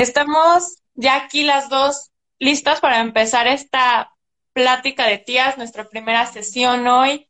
[0.00, 4.16] Estamos ya aquí las dos listas para empezar esta
[4.54, 7.28] plática de tías, nuestra primera sesión hoy.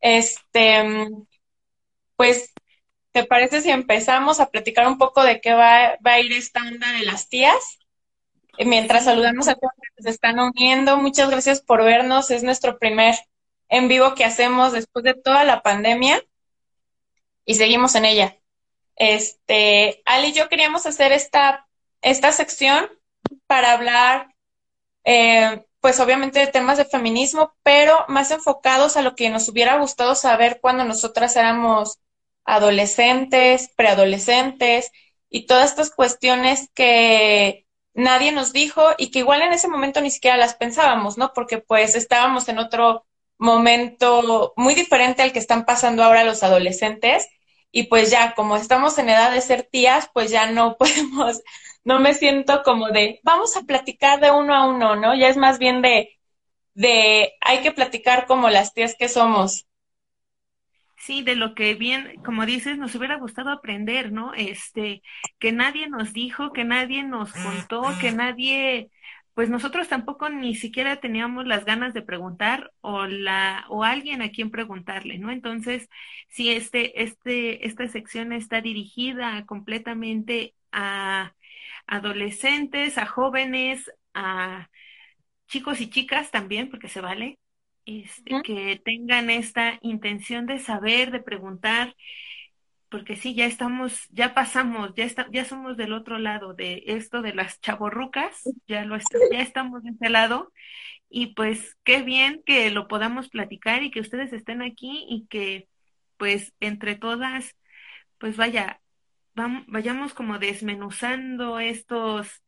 [0.00, 1.10] Este,
[2.16, 2.54] pues,
[3.12, 6.62] ¿te parece si empezamos a platicar un poco de qué va, va a ir esta
[6.62, 7.78] onda de las tías?
[8.58, 12.30] Mientras saludamos a todos los que se están uniendo, muchas gracias por vernos.
[12.30, 13.14] Es nuestro primer
[13.68, 16.24] en vivo que hacemos después de toda la pandemia
[17.44, 18.38] y seguimos en ella.
[18.96, 21.66] Este, Ali y yo queríamos hacer esta,
[22.02, 22.88] esta sección
[23.46, 24.34] para hablar,
[25.04, 29.78] eh, pues obviamente de temas de feminismo, pero más enfocados a lo que nos hubiera
[29.78, 31.98] gustado saber cuando nosotras éramos
[32.44, 34.90] adolescentes, preadolescentes
[35.28, 40.10] y todas estas cuestiones que nadie nos dijo y que igual en ese momento ni
[40.10, 41.32] siquiera las pensábamos, ¿no?
[41.32, 43.06] Porque pues estábamos en otro
[43.38, 47.28] momento muy diferente al que están pasando ahora los adolescentes
[47.72, 51.40] y pues ya como estamos en edad de ser tías, pues ya no podemos,
[51.84, 55.14] no me siento como de vamos a platicar de uno a uno, ¿no?
[55.14, 56.20] Ya es más bien de
[56.74, 59.66] de hay que platicar como las tías que somos.
[60.96, 64.34] Sí, de lo que bien, como dices, nos hubiera gustado aprender, ¿no?
[64.34, 65.02] Este,
[65.38, 68.90] que nadie nos dijo, que nadie nos contó, que nadie,
[69.34, 74.30] pues nosotros tampoco ni siquiera teníamos las ganas de preguntar o la, o alguien a
[74.30, 75.30] quien preguntarle, ¿no?
[75.30, 75.88] Entonces,
[76.28, 81.34] si este, este, esta sección está dirigida completamente a
[81.86, 84.68] adolescentes, a jóvenes, a
[85.48, 87.38] chicos y chicas también, porque se vale,
[87.84, 91.96] este, que tengan esta intención de saber, de preguntar,
[92.88, 97.22] porque sí, ya estamos, ya pasamos, ya está, ya somos del otro lado de esto
[97.22, 100.52] de las chaborrucas, ya lo ya estamos de ese lado,
[101.08, 105.68] y pues qué bien que lo podamos platicar y que ustedes estén aquí y que
[106.16, 107.56] pues entre todas,
[108.18, 108.80] pues vaya,
[109.34, 112.42] vayamos como desmenuzando estos,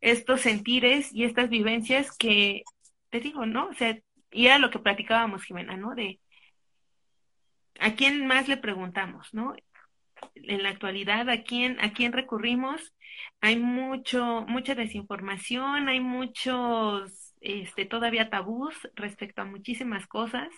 [0.00, 2.62] estos sentires y estas vivencias que,
[3.10, 3.68] te digo, ¿no?
[3.68, 3.98] O sea,
[4.30, 5.94] y era lo que platicábamos, Jimena, ¿no?
[5.94, 6.20] De
[7.80, 9.54] a quién más le preguntamos, ¿no?
[10.34, 12.94] En la actualidad, ¿a quién, a quién recurrimos?
[13.40, 20.48] Hay mucho, mucha desinformación, hay muchos, este, todavía tabús respecto a muchísimas cosas,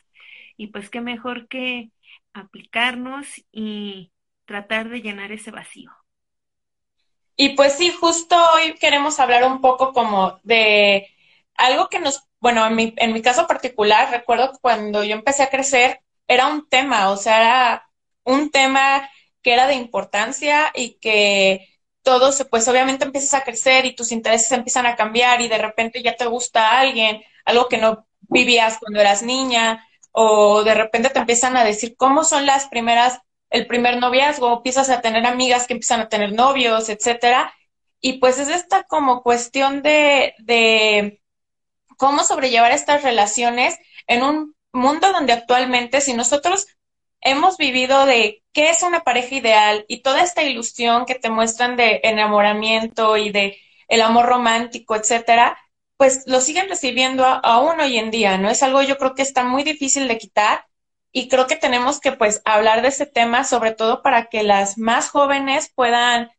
[0.56, 1.90] y pues qué mejor que
[2.32, 4.12] aplicarnos y
[4.50, 5.92] tratar de llenar ese vacío.
[7.36, 11.08] Y pues sí, justo hoy queremos hablar un poco como de
[11.54, 15.50] algo que nos bueno, en mi, en mi caso particular, recuerdo cuando yo empecé a
[15.50, 17.90] crecer, era un tema, o sea, era
[18.24, 19.08] un tema
[19.42, 21.68] que era de importancia y que
[22.02, 25.58] todo se, pues obviamente empiezas a crecer y tus intereses empiezan a cambiar y de
[25.58, 31.10] repente ya te gusta alguien, algo que no vivías cuando eras niña, o de repente
[31.10, 35.66] te empiezan a decir cómo son las primeras, el primer noviazgo, empiezas a tener amigas
[35.66, 37.52] que empiezan a tener novios, etcétera.
[38.00, 41.20] Y pues es esta como cuestión de,
[41.98, 46.66] cómo sobrellevar estas relaciones en un mundo donde actualmente si nosotros
[47.20, 51.76] hemos vivido de qué es una pareja ideal y toda esta ilusión que te muestran
[51.76, 55.58] de enamoramiento y de el amor romántico, etcétera,
[55.96, 58.48] pues lo siguen recibiendo aún hoy en día, ¿no?
[58.48, 60.64] Es algo yo creo que está muy difícil de quitar
[61.12, 64.78] y creo que tenemos que pues hablar de ese tema sobre todo para que las
[64.78, 66.30] más jóvenes puedan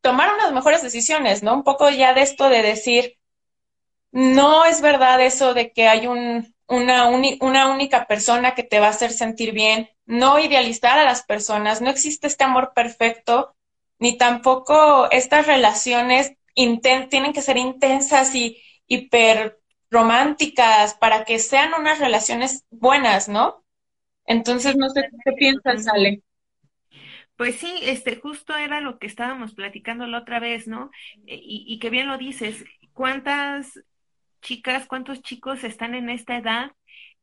[0.00, 1.54] tomar unas mejores decisiones, ¿no?
[1.54, 3.18] Un poco ya de esto de decir,
[4.10, 8.86] no es verdad eso de que hay un, una, una única persona que te va
[8.86, 13.54] a hacer sentir bien, no idealizar a las personas, no existe este amor perfecto,
[13.98, 19.60] ni tampoco estas relaciones tienen que ser intensas y hiper
[19.90, 23.62] románticas para que sean unas relaciones buenas, ¿no?
[24.28, 26.22] Entonces, no sé qué piensas, Ale.
[27.36, 30.90] Pues sí, este, justo era lo que estábamos platicando la otra vez, ¿no?
[31.26, 33.80] E, y, y que bien lo dices, ¿cuántas
[34.42, 36.72] chicas, cuántos chicos están en esta edad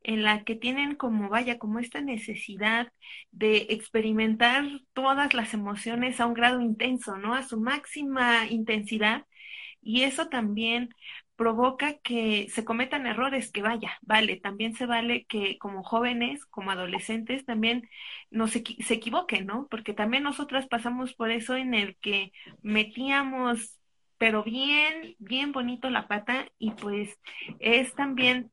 [0.03, 2.89] en la que tienen como, vaya, como esta necesidad
[3.31, 7.33] de experimentar todas las emociones a un grado intenso, ¿no?
[7.35, 9.25] A su máxima intensidad.
[9.81, 10.89] Y eso también
[11.35, 16.71] provoca que se cometan errores, que vaya, vale, también se vale que como jóvenes, como
[16.71, 17.89] adolescentes, también
[18.31, 19.67] no se, se equivoquen, ¿no?
[19.69, 23.79] Porque también nosotras pasamos por eso en el que metíamos
[24.17, 27.19] pero bien, bien bonito la pata y pues
[27.59, 28.51] es también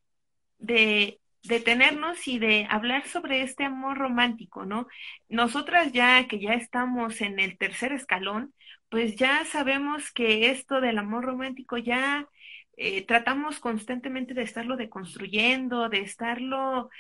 [0.58, 4.86] de detenernos y de hablar sobre este amor romántico, ¿no?
[5.28, 8.54] Nosotras ya que ya estamos en el tercer escalón,
[8.88, 12.28] pues ya sabemos que esto del amor romántico ya
[12.76, 16.90] eh, tratamos constantemente de estarlo deconstruyendo, de estarlo,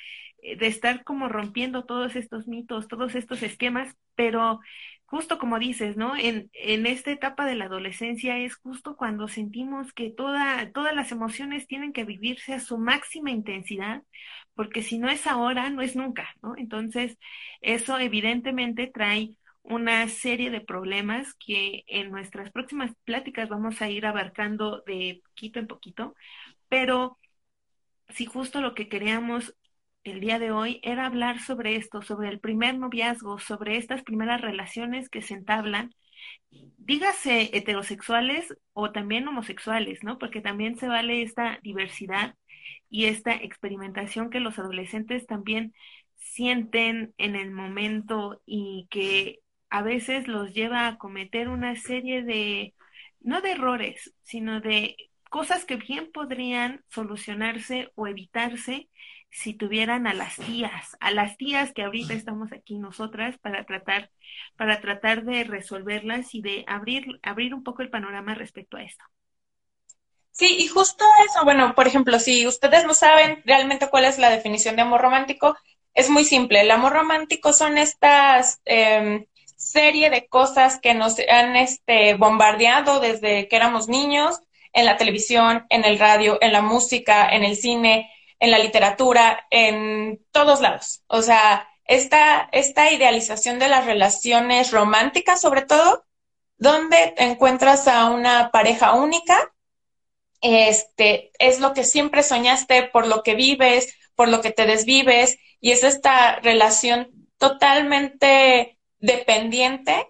[0.42, 4.60] eh, de estar como rompiendo todos estos mitos, todos estos esquemas, pero
[5.04, 6.16] justo como dices, ¿no?
[6.16, 11.12] En, en esta etapa de la adolescencia es justo cuando sentimos que toda, todas las
[11.12, 14.02] emociones tienen que vivirse a su máxima intensidad,
[14.54, 16.54] porque si no es ahora, no es nunca, ¿no?
[16.56, 17.18] Entonces,
[17.60, 24.06] eso evidentemente trae una serie de problemas que en nuestras próximas pláticas vamos a ir
[24.06, 26.14] abarcando de poquito en poquito,
[26.68, 27.18] pero
[28.08, 29.54] si justo lo que queríamos
[30.04, 34.40] el día de hoy era hablar sobre esto, sobre el primer noviazgo, sobre estas primeras
[34.40, 35.94] relaciones que se entablan,
[36.50, 40.18] dígase heterosexuales o también homosexuales, ¿no?
[40.18, 42.34] Porque también se vale esta diversidad
[42.90, 45.74] y esta experimentación que los adolescentes también
[46.16, 49.40] sienten en el momento y que
[49.72, 52.74] a veces los lleva a cometer una serie de,
[53.20, 54.96] no de errores, sino de
[55.30, 58.90] cosas que bien podrían solucionarse o evitarse
[59.30, 64.10] si tuvieran a las tías, a las tías que ahorita estamos aquí nosotras para tratar,
[64.58, 69.02] para tratar de resolverlas y de abrir, abrir un poco el panorama respecto a esto.
[70.32, 74.28] Sí, y justo eso, bueno, por ejemplo, si ustedes no saben realmente cuál es la
[74.28, 75.56] definición de amor romántico,
[75.94, 76.60] es muy simple.
[76.60, 79.28] El amor romántico son estas eh,
[79.62, 84.40] serie de cosas que nos han este, bombardeado desde que éramos niños,
[84.72, 89.46] en la televisión, en el radio, en la música, en el cine, en la literatura,
[89.50, 91.02] en todos lados.
[91.06, 96.04] O sea, esta, esta idealización de las relaciones románticas, sobre todo,
[96.56, 99.52] donde encuentras a una pareja única,
[100.40, 105.38] este, es lo que siempre soñaste, por lo que vives, por lo que te desvives,
[105.60, 110.08] y es esta relación totalmente dependiente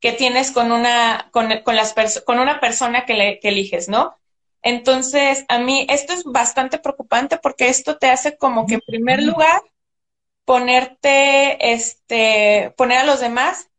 [0.00, 1.94] que tienes con una, con, con las
[2.24, 4.16] con una persona que, le, que eliges, ¿no?
[4.62, 9.22] Entonces, a mí esto es bastante preocupante porque esto te hace como que en primer
[9.22, 9.62] lugar
[10.44, 13.70] ponerte, este, poner a los demás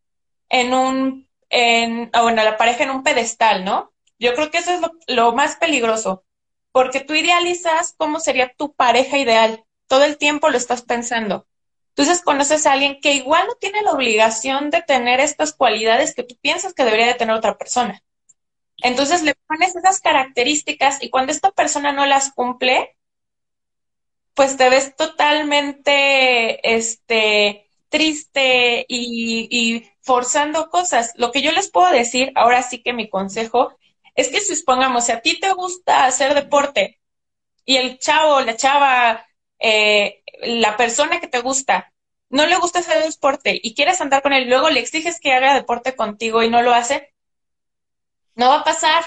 [0.49, 3.93] en un, en, o bueno, a la pareja en un pedestal, ¿no?
[4.19, 6.25] Yo creo que eso es lo, lo más peligroso,
[6.71, 9.65] porque tú idealizas cómo sería tu pareja ideal.
[9.87, 11.47] Todo el tiempo lo estás pensando.
[11.95, 16.23] Entonces conoces a alguien que igual no tiene la obligación de tener estas cualidades que
[16.23, 18.01] tú piensas que debería de tener otra persona.
[18.77, 22.95] Entonces le pones esas características y cuando esta persona no las cumple,
[24.33, 31.13] pues te ves totalmente este, triste y, y, forzando cosas.
[31.15, 33.77] Lo que yo les puedo decir, ahora sí que mi consejo,
[34.15, 36.99] es que si supongamos, si a ti te gusta hacer deporte
[37.65, 39.27] y el chavo, la chava,
[39.59, 41.91] eh, la persona que te gusta
[42.29, 45.53] no le gusta hacer deporte y quieres andar con él, luego le exiges que haga
[45.53, 47.13] deporte contigo y no lo hace,
[48.35, 49.03] no va a pasar.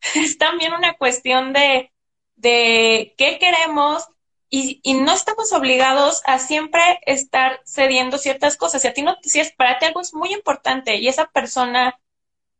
[0.14, 1.90] Es también una cuestión de,
[2.36, 4.06] de qué queremos
[4.50, 8.82] y, y, no estamos obligados a siempre estar cediendo ciertas cosas.
[8.82, 11.98] Si a ti no, si es para ti algo es muy importante y esa persona,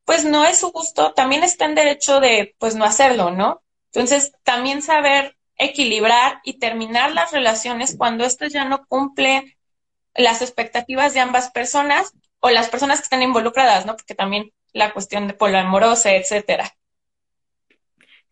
[0.04, 3.62] pues no es su gusto, también está en derecho de, pues no hacerlo, ¿no?
[3.92, 9.56] Entonces, también saber equilibrar y terminar las relaciones cuando esto ya no cumple
[10.14, 13.96] las expectativas de ambas personas o las personas que están involucradas, ¿no?
[13.96, 16.72] Porque también la cuestión de poliamorosa, etcétera.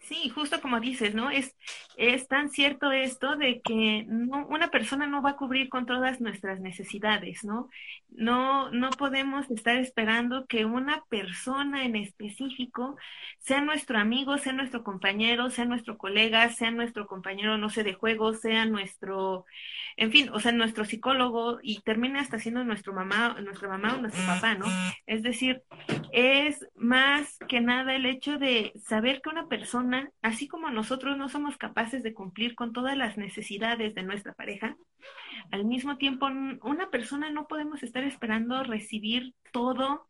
[0.03, 1.31] Sí, justo como dices, ¿no?
[1.31, 1.57] Es,
[1.97, 6.21] es tan cierto esto de que no, una persona no va a cubrir con todas
[6.21, 7.71] nuestras necesidades, ¿no?
[8.11, 12.97] No, no podemos estar esperando que una persona en específico
[13.39, 17.95] sea nuestro amigo, sea nuestro compañero, sea nuestro colega, sea nuestro compañero, no sé, de
[17.95, 19.45] juego, sea nuestro,
[19.97, 24.01] en fin, o sea, nuestro psicólogo y termine hasta siendo nuestro mamá, nuestra mamá o
[24.01, 24.67] nuestro papá, ¿no?
[25.07, 25.63] Es decir,
[26.13, 31.31] es más que nada el hecho de saber que una persona así como nosotros no
[31.31, 34.77] somos capaces de cumplir con todas las necesidades de nuestra pareja,
[35.51, 36.27] al mismo tiempo
[36.63, 40.07] una persona no podemos estar esperando recibir todo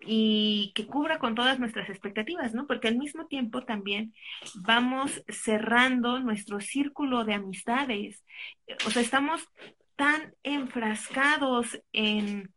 [0.00, 2.66] y que cubra con todas nuestras expectativas, ¿no?
[2.66, 4.14] Porque al mismo tiempo también
[4.56, 8.24] vamos cerrando nuestro círculo de amistades.
[8.86, 9.48] O sea, estamos
[9.96, 12.52] tan enfrascados en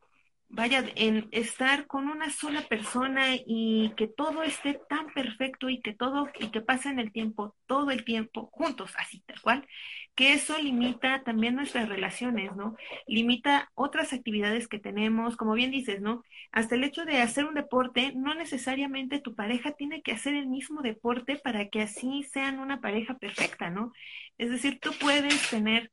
[0.49, 5.93] vaya, en estar con una sola persona y que todo esté tan perfecto y que
[5.93, 9.67] todo, y que pasen el tiempo, todo el tiempo, juntos, así tal cual,
[10.15, 12.75] que eso limita también nuestras relaciones, ¿no?
[13.07, 16.23] Limita otras actividades que tenemos, como bien dices, ¿no?
[16.51, 20.47] Hasta el hecho de hacer un deporte, no necesariamente tu pareja tiene que hacer el
[20.47, 23.93] mismo deporte para que así sean una pareja perfecta, ¿no?
[24.37, 25.91] Es decir, tú puedes tener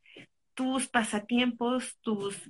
[0.54, 2.40] tus pasatiempos, tus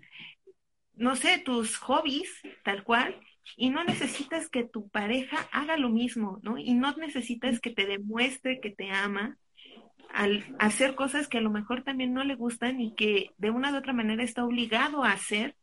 [0.96, 2.30] no sé, tus hobbies,
[2.64, 3.20] tal cual,
[3.56, 6.58] y no necesitas que tu pareja haga lo mismo, ¿no?
[6.58, 9.38] Y no necesitas que te demuestre que te ama
[10.12, 13.72] al hacer cosas que a lo mejor también no le gustan y que de una
[13.72, 15.56] u otra manera está obligado a hacer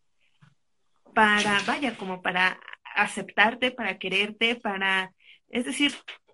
[1.13, 2.59] para, vaya, como para
[2.95, 5.11] aceptarte, para quererte, para,
[5.49, 5.93] es decir,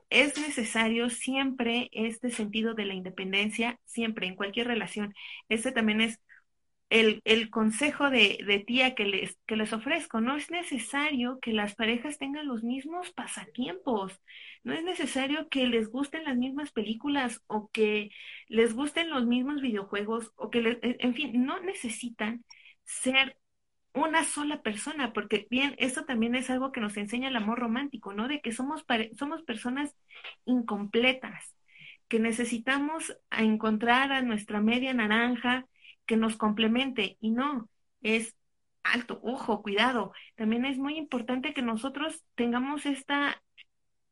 [0.10, 5.14] es necesario siempre este sentido de la independencia, siempre, en cualquier relación.
[5.50, 6.20] Este también es
[6.90, 10.22] el, el consejo de, de, tía que les, que les ofrezco.
[10.22, 14.20] No es necesario que las parejas tengan los mismos pasatiempos.
[14.64, 18.10] No es necesario que les gusten las mismas películas o que
[18.48, 22.44] les gusten los mismos videojuegos o que, en fin, no necesitan
[22.86, 23.38] ser
[23.94, 28.14] una sola persona, porque bien, esto también es algo que nos enseña el amor romántico,
[28.14, 28.28] ¿no?
[28.28, 28.86] De que somos,
[29.18, 29.96] somos personas
[30.46, 31.56] incompletas,
[32.08, 35.66] que necesitamos encontrar a nuestra media naranja
[36.10, 37.70] que nos complemente y no,
[38.02, 38.36] es
[38.82, 40.12] alto, ojo, cuidado.
[40.36, 43.40] También es muy importante que nosotros tengamos esta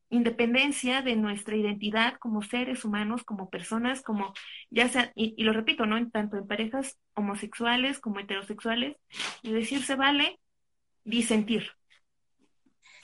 [0.09, 4.35] independencia de nuestra identidad como seres humanos, como personas, como
[4.69, 5.97] ya sea, y, lo repito, ¿no?
[5.97, 8.95] En, tanto en parejas homosexuales como heterosexuales,
[9.41, 10.39] y decir se vale
[11.03, 11.71] disentir.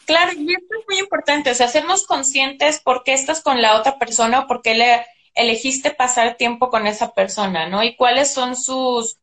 [0.06, 3.76] Claro, y esto es muy importante, o sea, hacernos conscientes por qué estás con la
[3.80, 5.04] otra persona o por qué le
[5.36, 7.84] elegiste pasar tiempo con esa persona, ¿no?
[7.84, 9.18] Y cuáles son sus,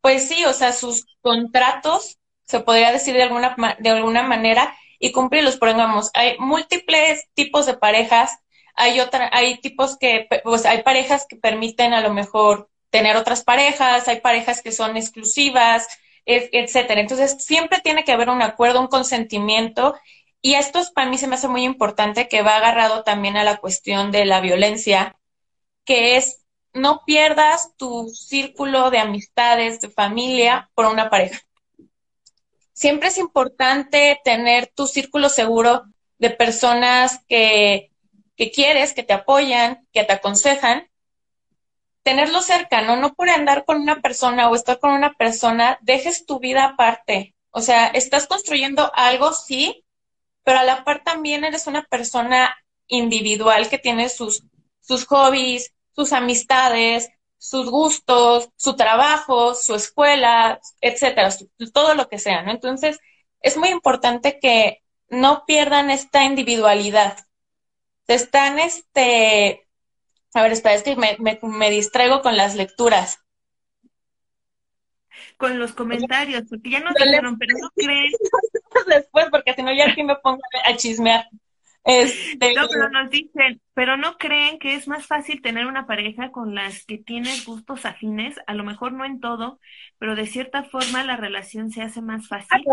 [0.00, 5.12] pues sí, o sea, sus contratos, se podría decir de alguna, de alguna manera, y
[5.12, 5.56] cumplirlos.
[5.56, 8.38] Pongamos, hay múltiples tipos de parejas,
[8.74, 13.42] hay otra, hay tipos que, pues hay parejas que permiten a lo mejor tener otras
[13.42, 15.88] parejas, hay parejas que son exclusivas,
[16.24, 17.00] etcétera.
[17.00, 19.94] Entonces, siempre tiene que haber un acuerdo, un consentimiento,
[20.40, 23.58] y esto para mí se me hace muy importante que va agarrado también a la
[23.58, 25.16] cuestión de la violencia,
[25.84, 31.40] que es no pierdas tu círculo de amistades, de familia por una pareja
[32.82, 35.84] siempre es importante tener tu círculo seguro
[36.18, 37.90] de personas que,
[38.52, 40.88] quieres, que te apoyan, que te aconsejan,
[42.02, 42.96] tenerlo cerca, ¿no?
[42.96, 47.36] No por andar con una persona o estar con una persona, dejes tu vida aparte.
[47.50, 49.84] O sea, estás construyendo algo, sí,
[50.42, 52.56] pero a la par también eres una persona
[52.88, 54.42] individual que tiene sus,
[54.82, 57.08] sus hobbies, sus amistades,
[57.38, 61.30] sus gustos, su trabajo, su escuela, etcétera,
[61.72, 62.52] todo lo que sea, ¿no?
[62.52, 63.00] Entonces,
[63.40, 67.18] es muy importante que no pierdan esta individualidad.
[68.06, 69.66] Están, este,
[70.34, 73.18] a ver, espera, es que me, me, distraigo con las lecturas.
[75.36, 78.12] Con los comentarios, porque ya no dijeron, pero no creen.
[78.86, 81.28] Después, porque si no ya aquí me pongo a chismear.
[81.84, 86.30] Este, no, pero nos dicen, pero no creen que es más fácil tener una pareja
[86.30, 89.58] con las que tienes gustos afines, a lo mejor no en todo,
[89.98, 92.64] pero de cierta forma la relación se hace más fácil.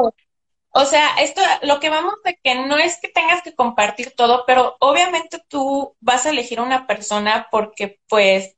[0.72, 4.44] O sea, esto, lo que vamos de que no es que tengas que compartir todo,
[4.46, 8.56] pero obviamente tú vas a elegir a una persona porque pues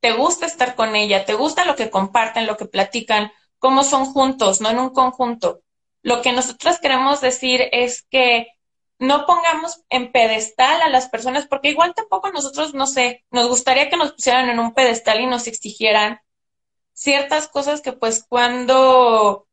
[0.00, 4.06] te gusta estar con ella, te gusta lo que comparten, lo que platican, cómo son
[4.06, 5.60] juntos, no en un conjunto.
[6.02, 8.46] Lo que nosotros queremos decir es que
[8.98, 13.88] no pongamos en pedestal a las personas, porque igual tampoco nosotros, no sé, nos gustaría
[13.90, 16.20] que nos pusieran en un pedestal y nos exigieran
[16.92, 19.46] ciertas cosas que pues cuando,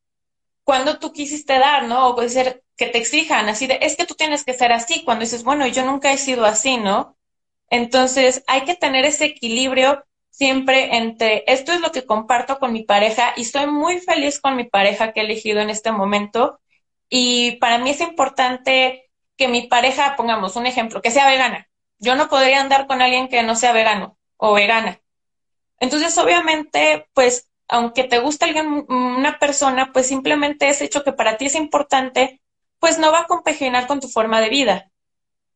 [0.63, 2.09] cuando tú quisiste dar, ¿no?
[2.09, 5.03] O puede ser que te exijan así de, es que tú tienes que ser así,
[5.03, 7.15] cuando dices, bueno, yo nunca he sido así, ¿no?
[7.69, 12.83] Entonces hay que tener ese equilibrio siempre entre esto es lo que comparto con mi
[12.83, 16.59] pareja y estoy muy feliz con mi pareja que he elegido en este momento
[17.09, 19.04] y para mí es importante
[19.37, 21.67] que mi pareja, pongamos un ejemplo, que sea vegana.
[21.99, 25.01] Yo no podría andar con alguien que no sea vegano o vegana.
[25.79, 31.37] Entonces, obviamente, pues, aunque te guste alguien, una persona, pues simplemente ese hecho que para
[31.37, 32.41] ti es importante,
[32.79, 34.91] pues no va a compaginar con tu forma de vida.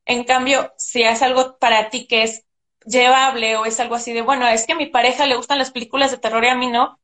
[0.06, 2.46] En cambio, si es algo para ti que es
[2.86, 5.72] llevable o es algo así de, bueno, es que a mi pareja le gustan las
[5.72, 7.00] películas de terror y a mí no,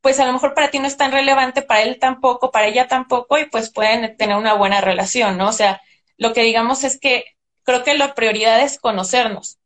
[0.00, 2.88] pues a lo mejor para ti no es tan relevante, para él tampoco, para ella
[2.88, 5.48] tampoco, y pues pueden tener una buena relación, ¿no?
[5.48, 5.80] O sea,
[6.16, 7.24] lo que digamos es que
[7.64, 9.58] creo que la prioridad es conocernos.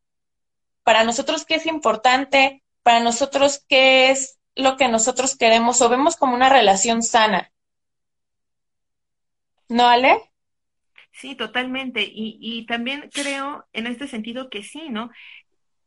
[0.82, 2.62] Para nosotros, ¿qué es importante?
[2.82, 7.52] Para nosotros, ¿qué es lo que nosotros queremos o vemos como una relación sana?
[9.68, 10.18] ¿No, Ale?
[11.12, 12.02] Sí, totalmente.
[12.02, 15.10] Y, y también creo en este sentido que sí, ¿no?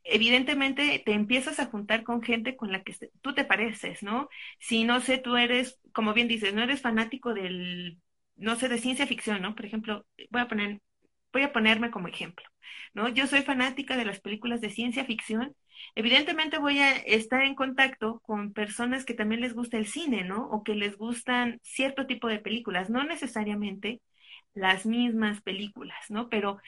[0.03, 4.29] evidentemente te empiezas a juntar con gente con la que tú te pareces, ¿no?
[4.59, 7.99] Si no sé, tú eres, como bien dices, no eres fanático del
[8.39, 9.55] no sé, de ciencia ficción, ¿no?
[9.55, 10.81] Por ejemplo, voy a poner,
[11.33, 12.45] voy a ponerme como ejemplo,
[12.93, 13.09] ¿no?
[13.09, 15.55] Yo soy fanática de las películas de ciencia ficción.
[15.95, 20.47] Evidentemente voy a estar en contacto con personas que también les gusta el cine, ¿no?
[20.49, 24.01] O que les gustan cierto tipo de películas, no necesariamente
[24.53, 26.29] las mismas películas, ¿no?
[26.29, 26.59] Pero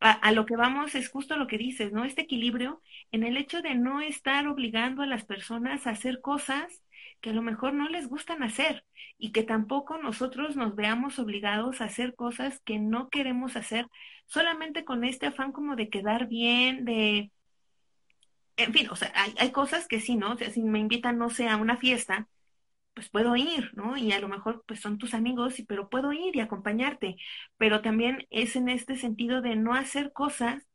[0.00, 2.04] a, a, lo que vamos es justo lo que dices, ¿no?
[2.04, 6.82] Este equilibrio en el hecho de no estar obligando a las personas a hacer cosas
[7.20, 8.84] que a lo mejor no les gustan hacer
[9.18, 13.88] y que tampoco nosotros nos veamos obligados a hacer cosas que no queremos hacer
[14.26, 17.32] solamente con este afán como de quedar bien, de...
[18.56, 20.32] En fin, o sea, hay, hay cosas que sí, ¿no?
[20.32, 22.28] O sea, si me invitan, no sé, a una fiesta,
[22.94, 23.96] pues puedo ir, ¿no?
[23.96, 27.16] Y a lo mejor pues son tus amigos, pero puedo ir y acompañarte.
[27.56, 30.67] Pero también es en este sentido de no hacer cosas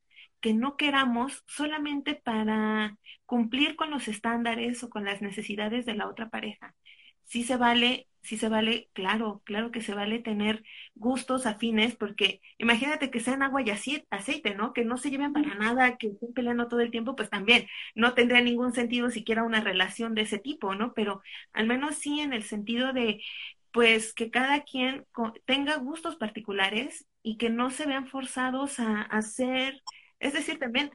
[0.43, 6.09] que no queramos solamente para cumplir con los estándares o con las necesidades de la
[6.09, 6.75] otra pareja.
[7.23, 10.61] Sí se vale, sí se vale, claro, claro que se vale tener
[10.95, 14.73] gustos afines, porque imagínate que sean agua y aceite, ¿no?
[14.73, 18.13] Que no se lleven para nada, que estén peleando todo el tiempo, pues también no
[18.13, 20.93] tendría ningún sentido siquiera una relación de ese tipo, ¿no?
[20.93, 21.21] Pero
[21.53, 23.21] al menos sí en el sentido de,
[23.71, 25.05] pues, que cada quien
[25.45, 29.81] tenga gustos particulares y que no se vean forzados a hacer
[30.23, 30.91] es decir, también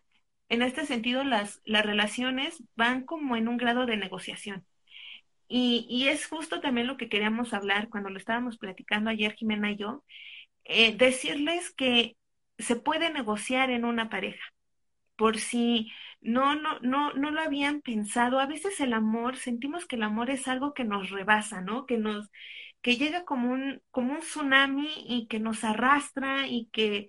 [0.49, 4.67] en este sentido las, las relaciones van como en un grado de negociación.
[5.49, 9.71] Y, y, es justo también lo que queríamos hablar cuando lo estábamos platicando ayer Jimena
[9.73, 10.05] y yo,
[10.65, 12.17] eh, decirles que
[12.59, 14.45] se puede negociar en una pareja.
[15.17, 19.97] Por si no, no, no, no lo habían pensado, a veces el amor, sentimos que
[19.97, 21.87] el amor es algo que nos rebasa, ¿no?
[21.87, 22.31] Que nos,
[22.83, 27.09] que llega como un, como un tsunami y que nos arrastra y que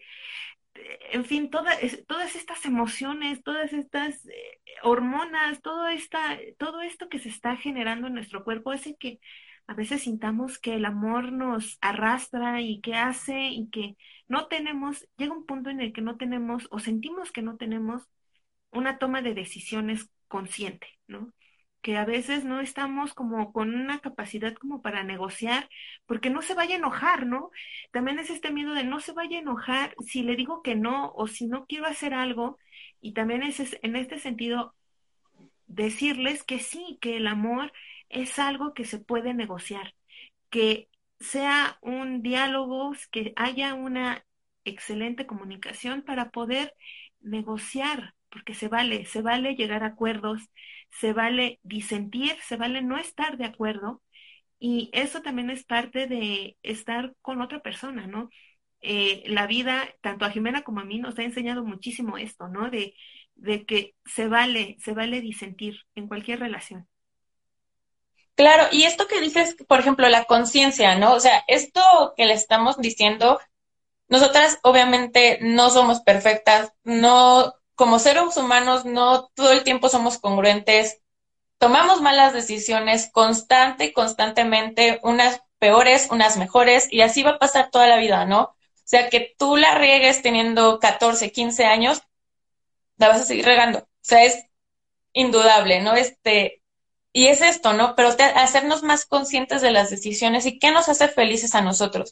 [1.12, 7.30] en fin, todas estas emociones, todas estas eh, hormonas, todo, esta, todo esto que se
[7.30, 9.20] está generando en nuestro cuerpo hace que
[9.68, 15.08] a veces sintamos que el amor nos arrastra y que hace y que no tenemos,
[15.18, 18.04] llega un punto en el que no tenemos o sentimos que no tenemos
[18.72, 21.34] una toma de decisiones consciente, ¿no?
[21.82, 25.70] Que a veces no estamos como con una capacidad como para negociar,
[26.06, 27.52] porque no se vaya a enojar, ¿no?
[27.92, 31.12] También es este miedo de no se vaya a enojar si le digo que no
[31.16, 32.58] o si no quiero hacer algo,
[33.02, 34.76] y también es en este sentido
[35.68, 37.72] decirles que sí, que el amor
[38.10, 39.96] es algo que se puede negociar,
[40.50, 44.26] que sea un diálogo, que haya una
[44.66, 46.74] excelente comunicación para poder
[47.22, 50.50] negociar, porque se vale, se vale llegar a acuerdos,
[50.92, 54.02] se vale disentir, se vale no estar de acuerdo
[54.60, 58.30] y eso también es parte de estar con otra persona, ¿no?
[58.82, 62.70] Eh, la vida, tanto a Jimena como a mí, nos ha enseñado muchísimo esto, ¿no?
[62.70, 62.96] De,
[63.36, 66.88] de que se vale, se vale disentir en cualquier relación.
[68.36, 71.14] Claro, y esto que dices, por ejemplo, la conciencia, ¿no?
[71.14, 71.82] O sea, esto
[72.16, 73.40] que le estamos diciendo,
[74.08, 81.00] nosotras obviamente no somos perfectas, no como seres humanos no todo el tiempo somos congruentes,
[81.60, 87.70] tomamos malas decisiones constante y constantemente, unas peores, unas mejores, y así va a pasar
[87.72, 88.42] toda la vida, ¿no?
[88.42, 92.02] O sea, que tú la riegues teniendo 14, 15 años,
[92.98, 93.80] la vas a seguir regando.
[93.80, 94.44] O sea, es
[95.14, 95.94] indudable, ¿no?
[95.94, 96.62] Este,
[97.14, 97.96] y es esto, ¿no?
[97.96, 102.12] Pero hacernos más conscientes de las decisiones y qué nos hace felices a nosotros.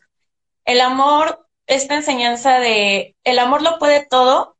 [0.63, 4.56] El amor, esta enseñanza de el amor lo puede todo,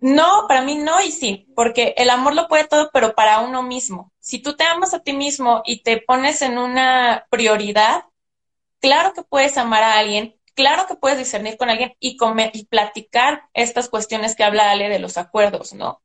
[0.00, 3.62] no, para mí no y sí, porque el amor lo puede todo, pero para uno
[3.62, 4.12] mismo.
[4.18, 8.04] Si tú te amas a ti mismo y te pones en una prioridad,
[8.80, 12.64] claro que puedes amar a alguien, claro que puedes discernir con alguien y, comer, y
[12.64, 16.02] platicar estas cuestiones que habla Ale de los acuerdos, ¿no?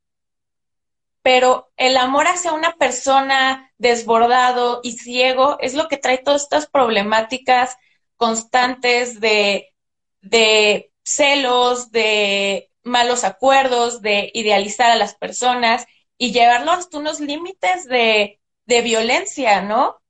[1.22, 6.66] Pero el amor hacia una persona desbordado y ciego es lo que trae todas estas
[6.66, 7.78] problemáticas
[8.16, 9.74] constantes de,
[10.20, 15.86] de celos, de malos acuerdos, de idealizar a las personas
[16.18, 20.00] y llevarlos hasta unos límites de, de violencia, ¿no?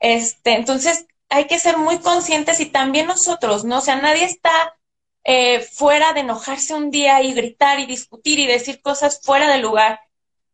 [0.00, 3.78] Este, entonces hay que ser muy conscientes y también nosotros, ¿no?
[3.78, 4.76] O sea, nadie está
[5.24, 9.58] eh, fuera de enojarse un día y gritar y discutir y decir cosas fuera de
[9.58, 10.00] lugar.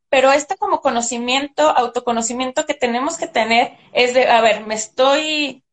[0.09, 5.65] Pero este como conocimiento, autoconocimiento que tenemos que tener es de, a ver, me estoy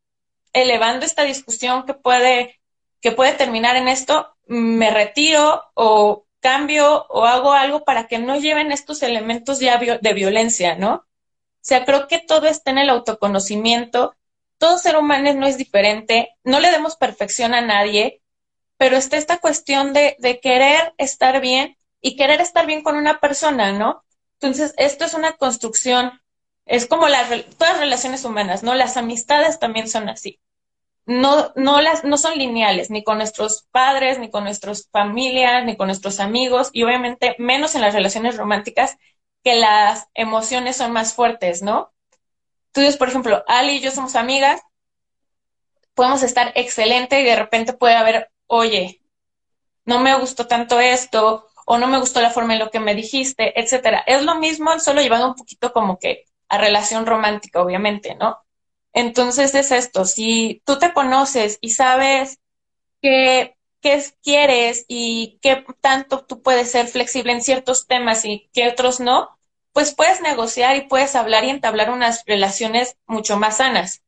[0.53, 2.59] elevando esta discusión que puede
[3.01, 8.37] que puede terminar en esto, me retiro o cambio o hago algo para que no
[8.37, 10.93] lleven estos elementos ya de violencia, ¿no?
[10.95, 11.05] O
[11.61, 14.15] sea, creo que todo está en el autoconocimiento.
[14.57, 18.21] Todo ser humano no es diferente, no le demos perfección a nadie,
[18.77, 23.19] pero está esta cuestión de, de querer estar bien y querer estar bien con una
[23.19, 24.03] persona, ¿no?
[24.33, 26.21] Entonces, esto es una construcción,
[26.65, 28.73] es como las, todas las relaciones humanas, ¿no?
[28.73, 30.39] Las amistades también son así
[31.09, 35.75] no, no, las, no son lineales, ni con nuestros padres, ni con nuestras familias, ni
[35.75, 38.95] con nuestros amigos, y obviamente menos en las relaciones románticas,
[39.43, 41.91] que las emociones son más fuertes, ¿no?
[42.67, 44.61] Entonces, por ejemplo, Ali y yo somos amigas,
[45.95, 49.01] podemos estar excelente y de repente puede haber, oye,
[49.85, 52.93] no me gustó tanto esto, o no me gustó la forma en lo que me
[52.93, 54.03] dijiste, etcétera.
[54.05, 58.37] Es lo mismo, solo llevando un poquito como que a relación romántica, obviamente, ¿no?
[58.93, 62.39] Entonces es esto, si tú te conoces y sabes
[63.01, 68.67] qué, qué quieres y qué tanto tú puedes ser flexible en ciertos temas y qué
[68.67, 69.37] otros no,
[69.73, 74.03] pues puedes negociar y puedes hablar y entablar unas relaciones mucho más sanas.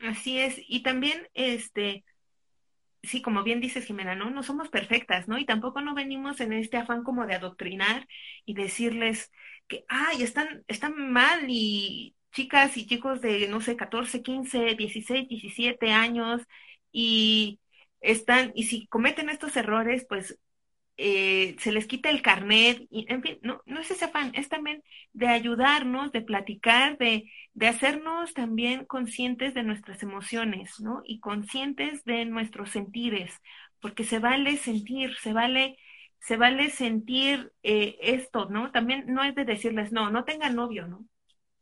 [0.00, 2.04] Así es, y también, este,
[3.02, 4.30] sí, como bien dices, Jimena, ¿no?
[4.30, 5.38] No somos perfectas, ¿no?
[5.38, 8.06] Y tampoco no venimos en este afán como de adoctrinar
[8.44, 9.32] y decirles
[9.68, 15.28] que, ay, están, están mal y chicas y chicos de, no sé, 14, 15, 16,
[15.28, 16.42] 17 años
[16.92, 17.60] y
[18.00, 20.38] están, y si cometen estos errores, pues
[20.98, 24.48] eh, se les quita el carnet, y, en fin, no, no es ese afán, es
[24.48, 31.02] también de ayudarnos, de platicar, de, de hacernos también conscientes de nuestras emociones, ¿no?
[31.04, 33.34] Y conscientes de nuestros sentires,
[33.80, 35.78] porque se vale sentir, se vale,
[36.20, 38.72] se vale sentir eh, esto, ¿no?
[38.72, 41.06] También no es de decirles, no, no tengan novio, ¿no?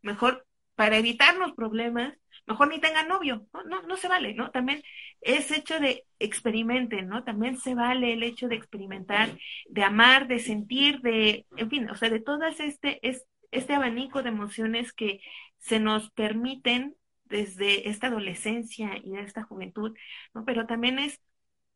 [0.03, 2.15] Mejor para evitar los problemas,
[2.47, 3.65] mejor ni tengan novio, ¿no?
[3.65, 4.51] No, no se vale, ¿no?
[4.51, 4.83] También
[5.21, 7.25] es hecho de experimenten, ¿no?
[7.25, 9.37] También se vale el hecho de experimentar,
[9.69, 14.23] de amar, de sentir, de, en fin, o sea, de todas este, es, este abanico
[14.23, 15.21] de emociones que
[15.59, 19.97] se nos permiten desde esta adolescencia y de esta juventud,
[20.35, 20.45] ¿no?
[20.45, 21.21] Pero también es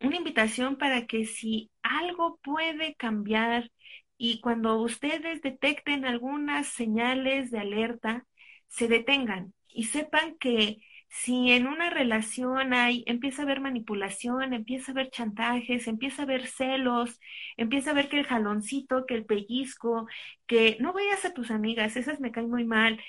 [0.01, 3.71] una invitación para que si algo puede cambiar
[4.17, 8.27] y cuando ustedes detecten algunas señales de alerta,
[8.69, 10.79] se detengan y sepan que
[11.09, 16.25] si en una relación hay, empieza a haber manipulación, empieza a haber chantajes, empieza a
[16.27, 17.19] haber celos,
[17.57, 20.07] empieza a ver que el jaloncito, que el pellizco,
[20.47, 23.01] que no vayas a tus amigas, esas me caen muy mal.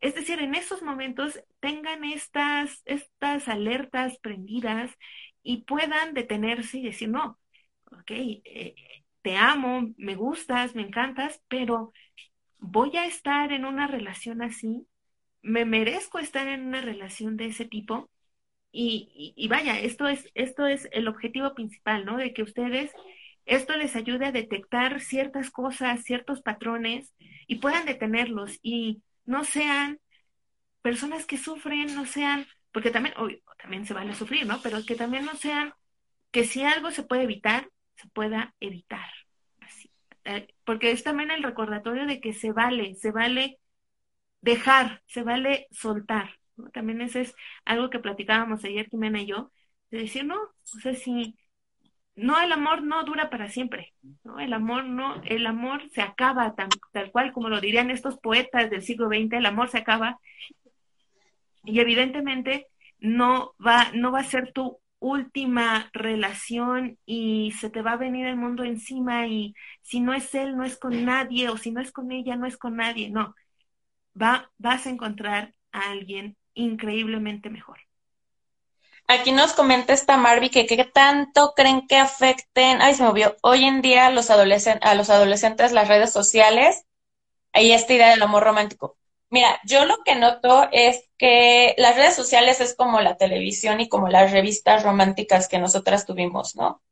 [0.00, 4.90] Es decir, en esos momentos tengan estas, estas alertas prendidas
[5.42, 7.38] y puedan detenerse y decir, no,
[7.92, 8.74] ok, eh,
[9.22, 11.92] te amo, me gustas, me encantas, pero
[12.58, 14.86] voy a estar en una relación así
[15.46, 18.10] me merezco estar en una relación de ese tipo.
[18.72, 22.18] Y, vaya, esto es, esto es el objetivo principal, ¿no?
[22.18, 22.92] De que ustedes,
[23.46, 27.14] esto les ayude a detectar ciertas cosas, ciertos patrones
[27.46, 29.98] y puedan detenerlos y no sean
[30.82, 33.14] personas que sufren, no sean, porque también,
[33.58, 34.60] también se vale sufrir, ¿no?
[34.62, 35.72] Pero que también no sean,
[36.32, 39.08] que si algo se puede evitar, se pueda evitar.
[39.60, 39.90] Así.
[40.24, 43.58] Eh, porque es también el recordatorio de que se vale, se vale
[44.40, 46.30] dejar, se vale soltar.
[46.72, 49.52] También eso es algo que platicábamos ayer, Jimena y yo,
[49.90, 51.36] de decir, no, o sea, si
[52.16, 53.94] no, el amor no dura para siempre,
[54.24, 54.40] ¿no?
[54.40, 56.54] El amor no, el amor se acaba
[56.92, 60.18] tal cual como lo dirían estos poetas del siglo XX, el amor se acaba
[61.64, 62.68] y evidentemente
[62.98, 68.26] no va, no va a ser tu última relación y se te va a venir
[68.26, 71.80] el mundo encima y si no es él, no es con nadie o si no
[71.82, 73.34] es con ella, no es con nadie, no
[74.20, 77.78] va, vas a encontrar a alguien increíblemente mejor.
[79.08, 83.64] Aquí nos comenta esta Marvi que qué tanto creen que afecten, ay se movió, hoy
[83.64, 86.84] en día los a los adolescentes las redes sociales
[87.54, 88.98] y esta idea del amor romántico.
[89.30, 93.88] Mira, yo lo que noto es que las redes sociales es como la televisión y
[93.88, 96.82] como las revistas románticas que nosotras tuvimos, ¿no?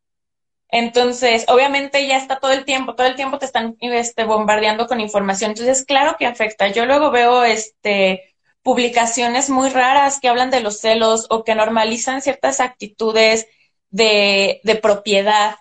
[0.77, 5.01] Entonces, obviamente ya está todo el tiempo, todo el tiempo te están este, bombardeando con
[5.01, 5.53] información.
[5.53, 6.67] Entonces, claro que afecta.
[6.67, 12.23] Yo luego veo este, publicaciones muy raras que hablan de los celos o que normalizan
[12.23, 13.47] ciertas actitudes
[13.91, 15.55] de, propiedad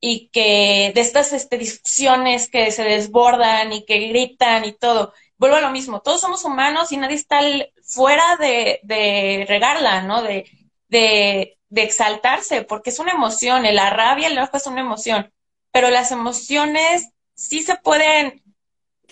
[0.00, 5.14] y que de estas este, discusiones que se desbordan y que gritan y todo.
[5.38, 7.40] Vuelvo a lo mismo, todos somos humanos y nadie está
[7.82, 10.22] fuera de, de regarla, ¿no?
[10.22, 10.44] De,
[10.88, 15.32] de, de exaltarse, porque es una emoción, la rabia, el enojo es una emoción,
[15.70, 18.42] pero las emociones sí se pueden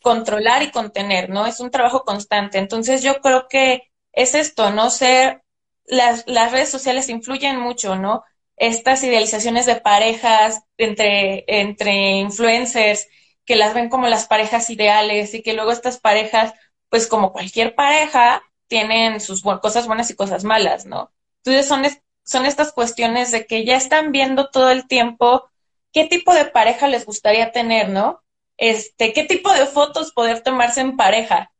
[0.02, 1.46] controlar y contener, ¿no?
[1.46, 2.58] Es un trabajo constante.
[2.58, 4.90] Entonces yo creo que es esto, ¿no?
[4.90, 5.42] Ser,
[5.86, 8.24] las, las redes sociales influyen mucho, ¿no?
[8.56, 13.08] Estas idealizaciones de parejas entre, entre influencers
[13.46, 16.52] que las ven como las parejas ideales y que luego estas parejas,
[16.90, 21.10] pues como cualquier pareja, tienen sus cosas buenas y cosas malas, ¿no?
[21.42, 21.86] Entonces son,
[22.30, 25.50] son estas cuestiones de que ya están viendo todo el tiempo
[25.92, 28.22] qué tipo de pareja les gustaría tener, ¿no?
[28.56, 31.52] Este, qué tipo de fotos poder tomarse en pareja.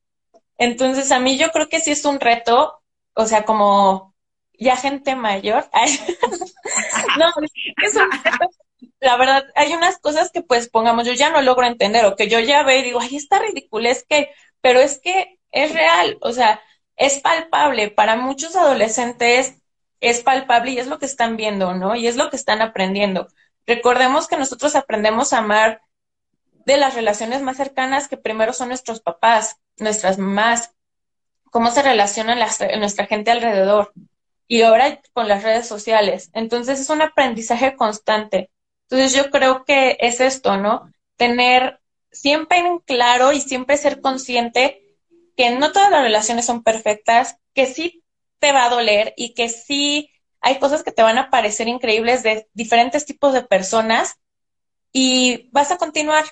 [0.59, 2.81] Entonces, a mí yo creo que sí es un reto,
[3.15, 4.15] o sea, como
[4.61, 5.69] ya gente mayor.
[7.19, 7.27] no,
[7.83, 8.51] es un reto.
[9.01, 12.29] La verdad, hay unas cosas que pues pongamos, yo ya no logro entender o que
[12.29, 14.31] yo ya veo y digo, ay, está ridículo, es que,
[14.61, 16.61] pero es que es real, o sea,
[16.95, 17.91] es palpable.
[17.91, 19.60] Para muchos adolescentes
[20.01, 21.95] es palpable y es lo que están viendo, ¿no?
[21.95, 23.29] Y es lo que están aprendiendo.
[23.67, 25.83] Recordemos que nosotros aprendemos a amar
[26.65, 30.73] de las relaciones más cercanas que primero son nuestros papás, nuestras mamás,
[31.51, 33.93] cómo se relaciona nuestra gente alrededor
[34.47, 36.31] y ahora con las redes sociales.
[36.33, 38.51] Entonces es un aprendizaje constante.
[38.89, 40.91] Entonces yo creo que es esto, ¿no?
[41.17, 44.83] Tener siempre en claro y siempre ser consciente
[45.37, 48.00] que no todas las relaciones son perfectas, que sí
[48.41, 52.23] te va a doler y que sí hay cosas que te van a parecer increíbles
[52.23, 54.17] de diferentes tipos de personas
[54.93, 56.25] y vas a continuar.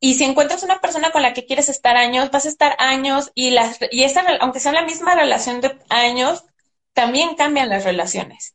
[0.00, 3.32] Y si encuentras una persona con la que quieres estar años, vas a estar años
[3.34, 6.44] y, las, y esa, aunque sea la misma relación de años,
[6.92, 8.54] también cambian las relaciones,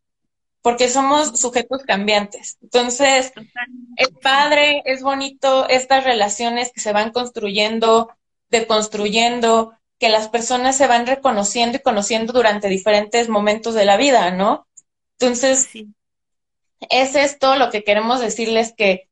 [0.62, 2.58] porque somos sujetos cambiantes.
[2.62, 3.34] Entonces,
[3.98, 8.14] es padre, es bonito estas relaciones que se van construyendo,
[8.50, 14.32] deconstruyendo, que las personas se van reconociendo y conociendo durante diferentes momentos de la vida,
[14.32, 14.68] ¿no?
[15.20, 15.70] Entonces,
[16.90, 19.10] es esto lo que queremos decirles que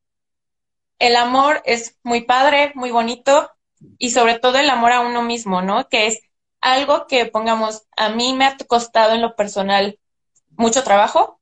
[0.98, 3.50] el amor es muy padre, muy bonito
[3.98, 5.88] y sobre todo el amor a uno mismo, ¿no?
[5.88, 6.22] Que es
[6.60, 10.00] algo que pongamos, a mí me ha costado en lo personal
[10.56, 11.40] mucho trabajo,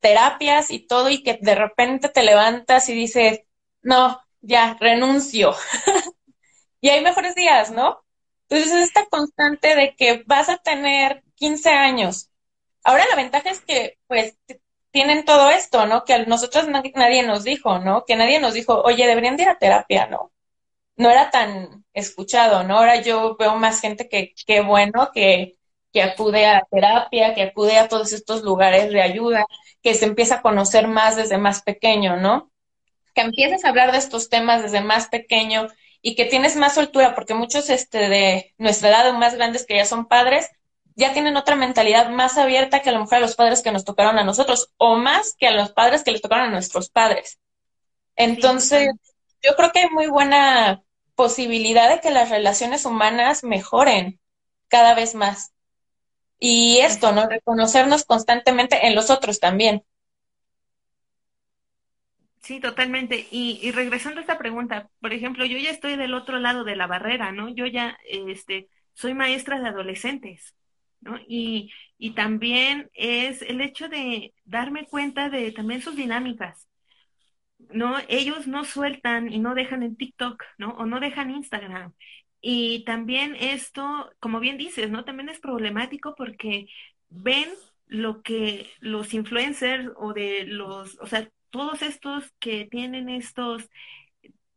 [0.00, 3.42] terapias y todo y que de repente te levantas y dices,
[3.82, 5.54] no, ya, renuncio.
[6.80, 8.04] y hay mejores días, ¿no?
[8.52, 12.28] Entonces es esta constante de que vas a tener 15 años.
[12.84, 14.36] Ahora la ventaja es que pues
[14.90, 16.04] tienen todo esto, ¿no?
[16.04, 18.04] Que a nosotros nadie nos dijo, ¿no?
[18.04, 20.32] Que nadie nos dijo, oye, deberían ir a terapia, ¿no?
[20.96, 22.76] No era tan escuchado, ¿no?
[22.76, 25.56] Ahora yo veo más gente que, qué bueno, que,
[25.90, 29.46] que acude a terapia, que acude a todos estos lugares de ayuda,
[29.82, 32.52] que se empieza a conocer más desde más pequeño, ¿no?
[33.14, 35.68] Que empieces a hablar de estos temas desde más pequeño
[36.02, 39.76] y que tienes más soltura, porque muchos este, de nuestra edad o más grandes que
[39.76, 40.50] ya son padres,
[40.96, 43.84] ya tienen otra mentalidad más abierta que a lo mejor a los padres que nos
[43.84, 47.38] tocaron a nosotros, o más que a los padres que les tocaron a nuestros padres.
[48.16, 48.90] Entonces,
[49.42, 50.82] yo creo que hay muy buena
[51.14, 54.20] posibilidad de que las relaciones humanas mejoren
[54.68, 55.52] cada vez más.
[56.38, 57.28] Y esto, ¿no?
[57.28, 59.84] Reconocernos constantemente en los otros también.
[62.42, 63.26] Sí, totalmente.
[63.30, 66.74] Y, y regresando a esta pregunta, por ejemplo, yo ya estoy del otro lado de
[66.76, 67.48] la barrera, ¿no?
[67.54, 70.54] Yo ya, este, soy maestra de adolescentes.
[71.00, 71.18] ¿no?
[71.28, 76.68] Y, y también es el hecho de darme cuenta de también sus dinámicas,
[77.70, 77.96] ¿no?
[78.08, 80.70] Ellos no sueltan y no dejan en TikTok, ¿no?
[80.72, 81.94] O no dejan Instagram.
[82.40, 85.04] Y también esto, como bien dices, ¿no?
[85.04, 86.66] También es problemático porque
[87.08, 87.48] ven
[87.86, 93.70] lo que los influencers o de los, o sea, todos estos que tienen estos,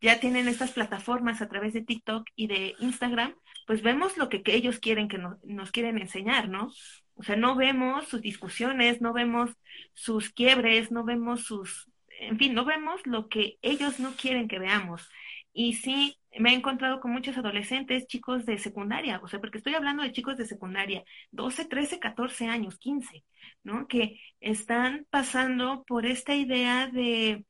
[0.00, 4.42] ya tienen estas plataformas a través de TikTok y de Instagram, pues vemos lo que,
[4.46, 6.72] ellos quieren que nos quieren enseñar, ¿no?
[7.14, 9.50] O sea, no vemos sus discusiones, no vemos
[9.94, 14.58] sus quiebres, no vemos sus, en fin, no vemos lo que ellos no quieren que
[14.58, 15.08] veamos.
[15.58, 19.74] Y sí, me he encontrado con muchos adolescentes, chicos de secundaria, o sea, porque estoy
[19.74, 23.24] hablando de chicos de secundaria, 12, 13, 14 años, 15,
[23.64, 23.86] ¿no?
[23.88, 27.46] Que están pasando por esta idea de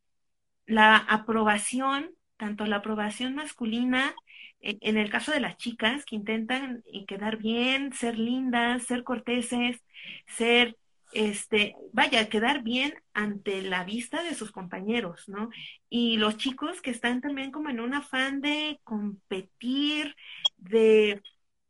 [0.66, 4.14] la aprobación, tanto la aprobación masculina
[4.60, 9.82] en el caso de las chicas que intentan eh, quedar bien, ser lindas, ser corteses,
[10.26, 10.76] ser,
[11.16, 15.48] este, vaya, quedar bien ante la vista de sus compañeros, ¿no?
[15.88, 20.14] Y los chicos que están también como en un afán de competir,
[20.58, 21.22] de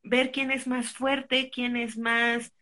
[0.02, 2.52] ver quién es más fuerte, quién es más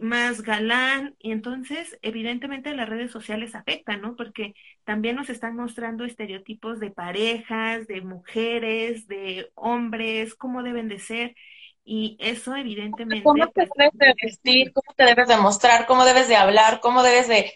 [0.00, 4.16] más galán y entonces evidentemente las redes sociales afectan, ¿no?
[4.16, 10.98] Porque también nos están mostrando estereotipos de parejas, de mujeres, de hombres, cómo deben de
[10.98, 11.34] ser
[11.84, 13.22] y eso evidentemente...
[13.22, 14.72] ¿Cómo te debes de vestir?
[14.72, 15.86] ¿Cómo te debes de mostrar?
[15.86, 16.80] ¿Cómo debes de hablar?
[16.80, 17.52] ¿Cómo debes de...?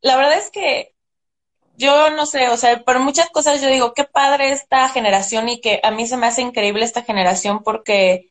[0.00, 0.94] La verdad es que
[1.76, 5.60] yo no sé, o sea, por muchas cosas yo digo, qué padre esta generación y
[5.62, 8.30] que a mí se me hace increíble esta generación porque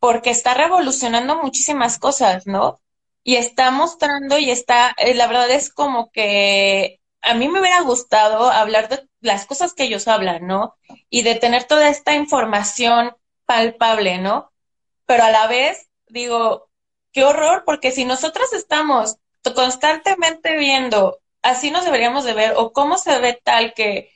[0.00, 2.80] porque está revolucionando muchísimas cosas, ¿no?
[3.22, 7.82] Y está mostrando y está, eh, la verdad es como que a mí me hubiera
[7.82, 10.74] gustado hablar de las cosas que ellos hablan, ¿no?
[11.10, 13.12] Y de tener toda esta información
[13.44, 14.49] palpable, ¿no?
[15.10, 16.70] Pero a la vez digo,
[17.10, 19.16] qué horror, porque si nosotros estamos
[19.56, 24.12] constantemente viendo, así nos deberíamos de ver, o cómo se ve tal que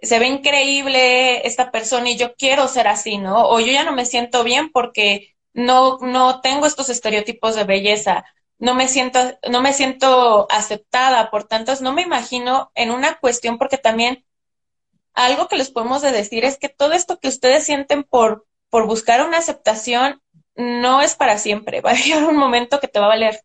[0.00, 3.50] se ve increíble esta persona y yo quiero ser así, ¿no?
[3.50, 8.24] O yo ya no me siento bien porque no, no tengo estos estereotipos de belleza,
[8.58, 13.58] no me siento, no me siento aceptada, por tanto, no me imagino en una cuestión
[13.58, 14.24] porque también
[15.14, 19.24] algo que les podemos decir es que todo esto que ustedes sienten por, por buscar
[19.24, 20.20] una aceptación
[20.56, 23.42] no es para siempre, va a llegar un momento que te va a valer.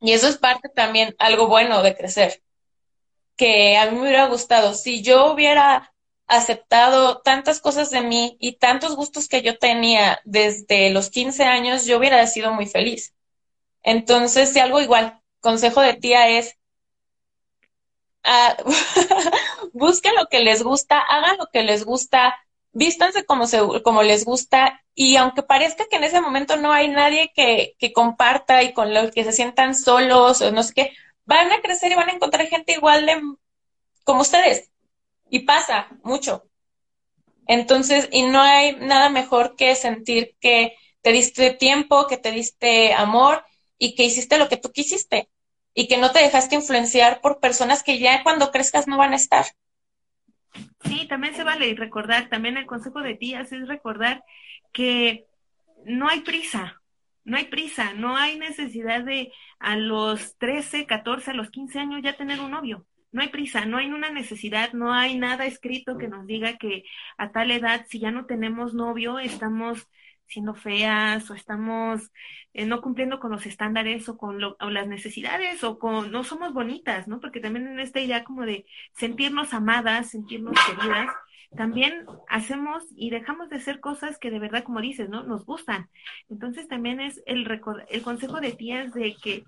[0.00, 2.42] Y eso es parte también algo bueno de crecer
[3.38, 4.74] que a mí me hubiera gustado.
[4.74, 5.94] Si yo hubiera
[6.26, 11.86] aceptado tantas cosas de mí y tantos gustos que yo tenía desde los 15 años,
[11.86, 13.14] yo hubiera sido muy feliz.
[13.82, 16.58] Entonces, si algo igual, consejo de tía es,
[18.28, 22.36] uh, busquen lo que les gusta, hagan lo que les gusta,
[22.72, 26.88] vístanse como, se, como les gusta y aunque parezca que en ese momento no hay
[26.88, 30.92] nadie que, que comparta y con los que se sientan solos o no sé qué,
[31.24, 33.20] van a crecer y van a encontrar gente igual de
[34.04, 34.70] como ustedes.
[35.30, 36.44] Y pasa mucho.
[37.46, 42.92] Entonces, y no hay nada mejor que sentir que te diste tiempo, que te diste
[42.92, 43.44] amor
[43.78, 45.28] y que hiciste lo que tú quisiste
[45.74, 49.16] y que no te dejaste influenciar por personas que ya cuando crezcas no van a
[49.16, 49.46] estar.
[50.84, 54.24] Sí, también se vale recordar, también el consejo de tías es recordar
[54.72, 55.26] que
[55.84, 56.80] no hay prisa,
[57.24, 62.00] no hay prisa, no hay necesidad de a los 13, 14, a los 15 años
[62.02, 62.86] ya tener un novio.
[63.10, 66.84] No hay prisa, no hay una necesidad, no hay nada escrito que nos diga que
[67.16, 69.88] a tal edad, si ya no tenemos novio, estamos
[70.28, 72.10] siendo feas o estamos
[72.52, 77.08] eh, no cumpliendo con los estándares o con las necesidades o con no somos bonitas,
[77.08, 77.20] ¿no?
[77.20, 81.08] Porque también en esta idea como de sentirnos amadas, sentirnos queridas,
[81.56, 85.22] también hacemos y dejamos de hacer cosas que de verdad, como dices, ¿no?
[85.22, 85.88] Nos gustan.
[86.28, 87.48] Entonces también es el,
[87.88, 89.44] el consejo de tías de que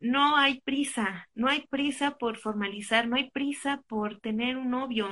[0.00, 5.08] no hay prisa, no hay prisa por formalizar, no hay prisa por tener un novio.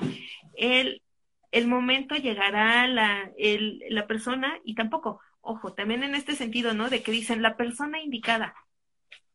[0.56, 1.02] El,
[1.50, 6.90] el momento llegará la, el, la persona y tampoco, ojo, también en este sentido, ¿no?
[6.90, 8.54] De que dicen la persona indicada.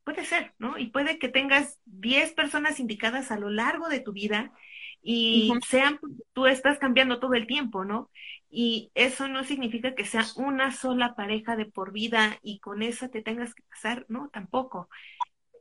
[0.03, 0.77] Puede ser, ¿no?
[0.77, 4.51] Y puede que tengas 10 personas indicadas a lo largo de tu vida
[5.01, 5.99] y sean,
[6.33, 8.09] tú estás cambiando todo el tiempo, ¿no?
[8.49, 13.09] Y eso no significa que sea una sola pareja de por vida y con esa
[13.09, 14.89] te tengas que casar, no, tampoco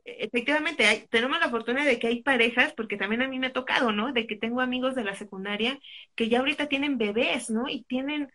[0.05, 3.53] efectivamente, hay, tenemos la fortuna de que hay parejas, porque también a mí me ha
[3.53, 4.13] tocado, ¿no?
[4.13, 5.79] De que tengo amigos de la secundaria
[6.15, 7.69] que ya ahorita tienen bebés, ¿no?
[7.69, 8.29] Y tienen,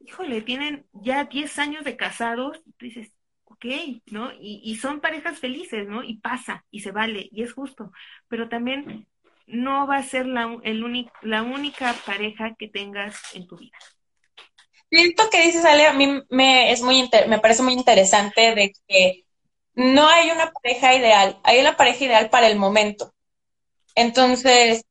[0.00, 3.12] híjole, tienen ya 10 años de casados, y tú dices,
[3.44, 3.66] ok,
[4.06, 4.32] ¿no?
[4.32, 6.02] Y, y son parejas felices, ¿no?
[6.02, 7.92] Y pasa, y se vale, y es justo,
[8.28, 9.06] pero también
[9.46, 13.76] no va a ser la, el la única pareja que tengas en tu vida.
[14.90, 19.24] Siento que dices, Ale, a mí me, es muy me parece muy interesante de que
[19.74, 23.12] no hay una pareja ideal, hay la pareja ideal para el momento.
[23.94, 24.84] Entonces,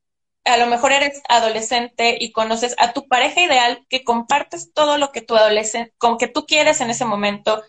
[0.45, 5.11] a lo mejor eres adolescente y conoces a tu pareja ideal que compartes todo lo
[5.11, 7.63] que tu adolescente, con que tú quieres en ese momento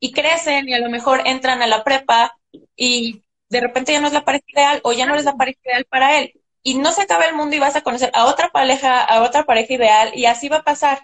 [0.00, 2.36] y crecen y a lo mejor entran a la prepa
[2.76, 5.60] y de repente ya no es la pareja ideal o ya no es la pareja
[5.64, 6.32] ideal para él.
[6.62, 9.44] Y no se acaba el mundo y vas a conocer a otra pareja, a otra
[9.44, 11.00] pareja ideal y así va a pasar.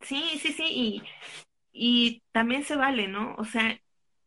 [0.00, 1.02] Sí, sí, sí, y
[1.78, 3.34] y también se vale, ¿no?
[3.38, 3.80] O sea,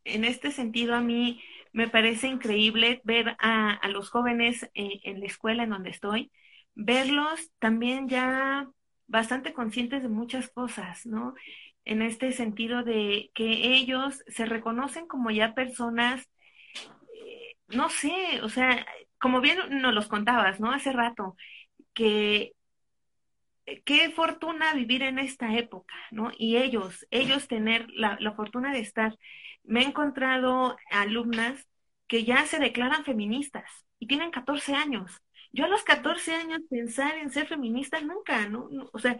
[0.06, 1.42] en este sentido a mí
[1.74, 6.32] me parece increíble ver a, a los jóvenes eh, en la escuela en donde estoy,
[6.76, 8.68] verlos también ya
[9.08, 11.34] bastante conscientes de muchas cosas, ¿no?
[11.86, 16.30] En este sentido de que ellos se reconocen como ya personas,
[17.26, 18.86] eh, no sé, o sea,
[19.20, 20.72] como bien nos los contabas, ¿no?
[20.72, 21.36] Hace rato,
[21.94, 22.54] que
[23.86, 26.32] qué fortuna vivir en esta época, ¿no?
[26.38, 29.18] Y ellos, ellos tener la, fortuna de estar.
[29.64, 31.68] Me he encontrado alumnas
[32.08, 33.70] que ya se declaran feministas
[34.00, 35.22] y tienen 14 años.
[35.54, 38.70] Yo a los 14 años pensar en ser feminista nunca, ¿no?
[38.94, 39.20] O sea,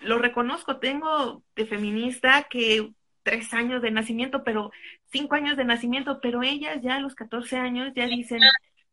[0.00, 4.72] lo reconozco, tengo de feminista que tres años de nacimiento, pero
[5.12, 8.40] cinco años de nacimiento, pero ellas ya a los 14 años ya dicen...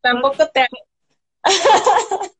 [0.02, 0.68] Tampoco te...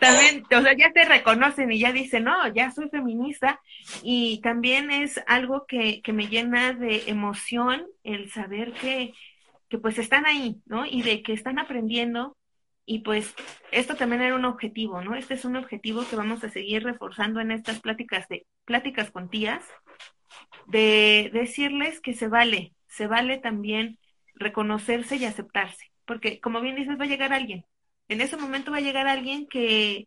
[0.00, 3.60] o sea, ya te reconocen y ya dicen, no, ya soy feminista.
[4.02, 9.14] Y también es algo que, que me llena de emoción el saber que,
[9.68, 10.86] que pues están ahí, ¿no?
[10.86, 12.36] Y de que están aprendiendo.
[12.86, 13.34] Y pues
[13.70, 15.14] esto también era un objetivo, ¿no?
[15.14, 19.30] Este es un objetivo que vamos a seguir reforzando en estas pláticas de pláticas con
[19.30, 19.62] tías,
[20.66, 23.98] de decirles que se vale, se vale también
[24.34, 27.64] reconocerse y aceptarse, porque como bien dices, va a llegar alguien,
[28.10, 30.06] en ese momento va a llegar alguien que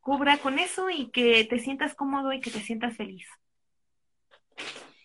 [0.00, 3.26] cubra con eso y que te sientas cómodo y que te sientas feliz.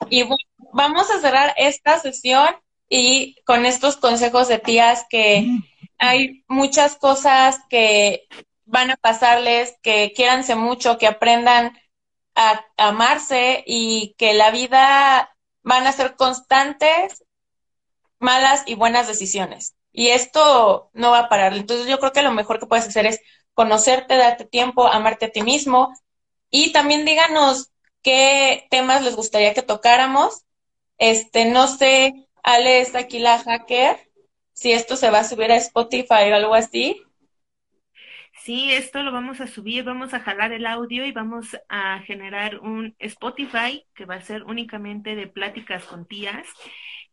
[0.10, 2.48] Y bueno, vamos a cerrar esta sesión
[2.88, 5.46] y con estos consejos de tías que
[5.98, 8.28] hay muchas cosas que
[8.66, 11.78] van a pasarles, que quiéranse mucho, que aprendan
[12.36, 17.26] a amarse y que la vida van a ser constantes,
[18.18, 19.76] malas y buenas decisiones.
[19.92, 21.54] Y esto no va a parar.
[21.56, 23.22] Entonces yo creo que lo mejor que puedes hacer es
[23.54, 25.94] conocerte, darte tiempo, amarte a ti mismo.
[26.50, 27.72] Y también díganos
[28.02, 30.44] qué temas les gustaría que tocáramos.
[30.98, 33.98] Este, no sé, Ale está aquí la hacker,
[34.54, 37.02] si esto se va a subir a Spotify o algo así.
[38.44, 42.60] Sí, esto lo vamos a subir, vamos a jalar el audio y vamos a generar
[42.60, 46.48] un Spotify que va a ser únicamente de pláticas con tías.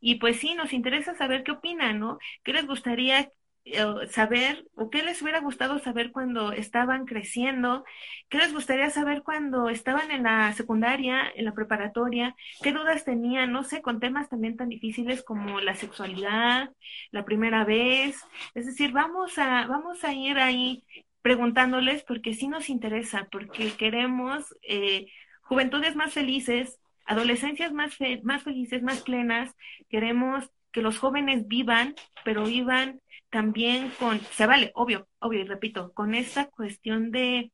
[0.00, 2.18] Y pues sí, nos interesa saber qué opinan, ¿no?
[2.44, 3.30] ¿Qué les gustaría
[3.68, 7.84] eh, saber o qué les hubiera gustado saber cuando estaban creciendo,
[8.28, 13.50] qué les gustaría saber cuando estaban en la secundaria, en la preparatoria, qué dudas tenían,
[13.50, 16.70] no sé, con temas también tan difíciles como la sexualidad,
[17.10, 18.22] la primera vez.
[18.54, 20.84] Es decir, vamos a, vamos a ir ahí
[21.22, 25.08] preguntándoles porque sí nos interesa, porque queremos eh,
[25.42, 29.54] juventudes más felices, adolescencias más, más felices, más plenas,
[29.88, 31.94] queremos que los jóvenes vivan,
[32.24, 33.00] pero vivan
[33.30, 37.52] también con, se vale, obvio, obvio, y repito, con esta cuestión de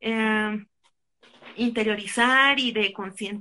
[0.00, 0.66] eh,
[1.56, 2.94] interiorizar y de,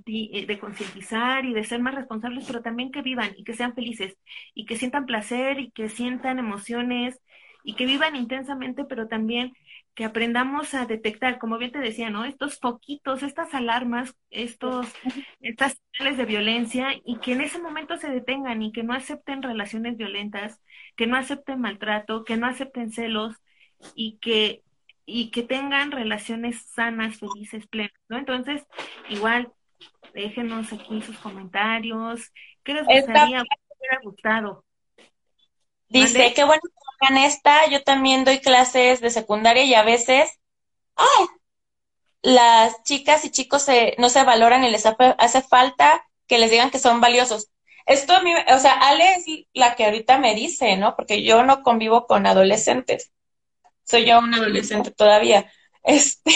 [0.05, 3.73] eh, de concientizar y de ser más responsables, pero también que vivan y que sean
[3.73, 4.17] felices
[4.53, 7.19] y que sientan placer y que sientan emociones
[7.63, 9.53] y que vivan intensamente, pero también
[9.95, 12.25] que aprendamos a detectar, como bien te decía, ¿no?
[12.25, 14.87] Estos poquitos, estas alarmas, estos,
[15.39, 19.41] estas señales de violencia y que en ese momento se detengan y que no acepten
[19.41, 20.61] relaciones violentas,
[20.97, 23.37] que no acepten maltrato, que no acepten celos
[23.95, 24.63] y que,
[25.05, 28.17] y que tengan relaciones sanas, felices, plenas, ¿no?
[28.17, 28.65] Entonces,
[29.09, 29.53] igual,
[30.13, 32.33] déjenos aquí sus comentarios.
[32.63, 33.43] ¿Qué les gustaría?
[33.43, 34.65] ¿Qué les hubiera gustado?
[35.87, 36.61] Dice, qué bueno
[37.17, 37.67] esta.
[37.69, 40.39] Yo también doy clases de secundaria y a veces.
[42.21, 46.71] Las chicas y chicos se, no se valoran y les hace falta que les digan
[46.71, 47.49] que son valiosos.
[47.85, 50.95] Esto a mí, o sea, Ale es la que ahorita me dice, ¿no?
[50.95, 53.11] Porque yo no convivo con adolescentes.
[53.83, 55.51] Soy yo un adolescente todavía.
[55.87, 56.33] Este,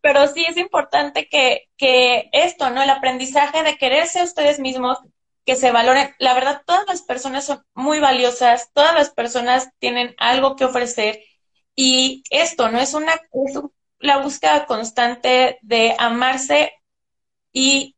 [0.00, 2.84] pero sí es importante que, esto, ¿no?
[2.84, 4.98] El aprendizaje de quererse ustedes mismos,
[5.44, 6.14] que se valoren.
[6.18, 11.20] La verdad, todas las personas son muy valiosas, todas las personas tienen algo que ofrecer
[11.74, 12.80] y esto, ¿no?
[12.80, 13.60] Es una, es
[13.98, 16.72] la búsqueda constante de amarse
[17.52, 17.96] y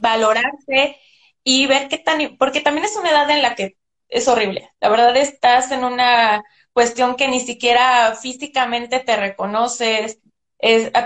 [0.00, 0.96] valorarse
[1.44, 3.76] y ver qué tan, porque también es una edad en la que
[4.08, 4.70] es horrible.
[4.80, 6.42] La verdad estás en una
[6.72, 10.20] cuestión que ni siquiera físicamente te reconoces,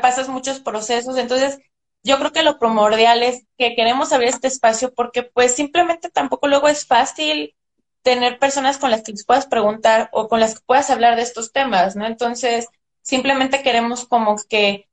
[0.01, 1.59] pasas muchos procesos, entonces
[2.03, 6.49] yo creo que lo primordial es que queremos abrir este espacio porque pues simplemente tampoco
[6.49, 7.55] luego es fácil
[8.03, 11.23] tener personas con las que les puedas preguntar o con las que puedas hablar de
[11.23, 12.07] estos temas, ¿no?
[12.07, 12.67] Entonces,
[13.03, 14.89] simplemente queremos como que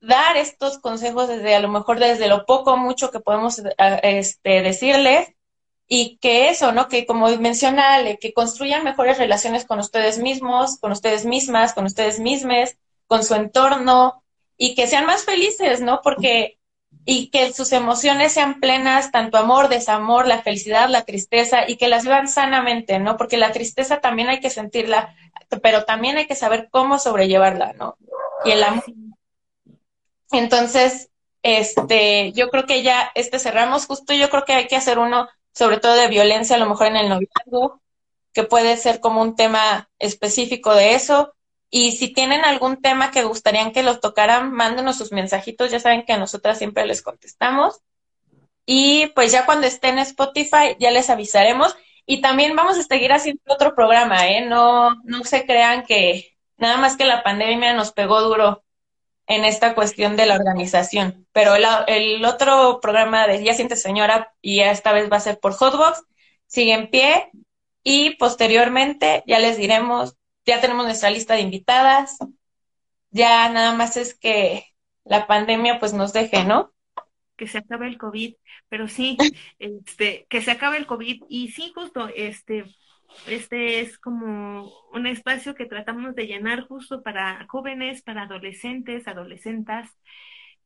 [0.00, 3.62] dar estos consejos desde a lo mejor desde lo poco mucho que podemos
[4.02, 5.34] este, decirles
[5.86, 6.88] y que eso, ¿no?
[6.88, 11.84] Que como menciona Ale, que construyan mejores relaciones con ustedes mismos, con ustedes mismas, con
[11.84, 14.21] ustedes mismes, con su entorno
[14.62, 16.00] y que sean más felices, ¿no?
[16.02, 16.58] Porque
[17.04, 21.88] y que sus emociones sean plenas, tanto amor, desamor, la felicidad, la tristeza, y que
[21.88, 23.16] las vivan sanamente, ¿no?
[23.16, 25.16] Porque la tristeza también hay que sentirla,
[25.62, 27.96] pero también hay que saber cómo sobrellevarla, ¿no?
[28.44, 28.84] Y el amor
[30.32, 31.10] entonces,
[31.42, 33.86] este, yo creo que ya este cerramos.
[33.86, 36.86] Justo yo creo que hay que hacer uno, sobre todo de violencia, a lo mejor
[36.86, 37.80] en el noviazgo,
[38.32, 41.34] que puede ser como un tema específico de eso.
[41.74, 45.70] Y si tienen algún tema que gustarían que los tocaran, mándenos sus mensajitos.
[45.70, 47.80] Ya saben que a nosotras siempre les contestamos.
[48.66, 51.74] Y pues ya cuando esté en Spotify, ya les avisaremos.
[52.06, 54.44] Y también vamos a seguir haciendo otro programa, ¿eh?
[54.44, 58.62] No, no se crean que nada más que la pandemia nos pegó duro
[59.26, 61.26] en esta cuestión de la organización.
[61.32, 65.54] Pero el, otro programa de Ya Siente Señora, y esta vez va a ser por
[65.54, 66.04] Hotbox,
[66.46, 67.30] sigue en pie
[67.82, 72.18] y posteriormente ya les diremos, ya tenemos nuestra lista de invitadas,
[73.10, 74.64] ya nada más es que
[75.04, 76.72] la pandemia pues nos deje, ¿no?
[77.36, 78.34] Que se acabe el COVID,
[78.68, 79.16] pero sí,
[79.58, 82.64] este, que se acabe el COVID y sí, justo, este,
[83.26, 89.90] este es como un espacio que tratamos de llenar justo para jóvenes, para adolescentes, adolescentas,